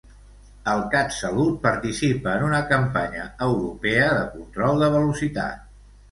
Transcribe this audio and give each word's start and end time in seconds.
El 0.71 0.79
CatSalut 0.93 1.57
participa 1.65 2.31
en 2.37 2.45
una 2.47 2.61
campanya 2.71 3.25
europea 3.49 4.07
de 4.21 4.23
control 4.37 4.81
de 4.85 4.89
velocitat. 4.97 5.69